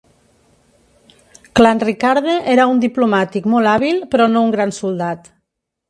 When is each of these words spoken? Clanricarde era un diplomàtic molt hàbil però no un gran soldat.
Clanricarde 1.59 2.33
era 2.55 2.67
un 2.73 2.81
diplomàtic 2.87 3.49
molt 3.55 3.73
hàbil 3.75 4.05
però 4.15 4.31
no 4.35 4.47
un 4.49 4.55
gran 4.57 4.79
soldat. 4.83 5.35